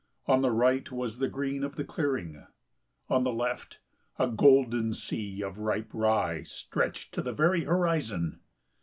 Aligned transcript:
On 0.25 0.41
the 0.41 0.49
right 0.49 0.91
was 0.91 1.19
the 1.19 1.27
green 1.29 1.63
of 1.63 1.75
the 1.75 1.83
clearing, 1.83 2.47
on 3.07 3.23
the 3.23 3.31
left 3.31 3.77
a 4.17 4.27
golden 4.27 4.95
sea 4.95 5.43
of 5.43 5.59
ripe 5.59 5.91
rye 5.93 6.41
stretched 6.41 7.13
to 7.13 7.21
the 7.21 7.33
very 7.33 7.65
horizon. 7.65 8.39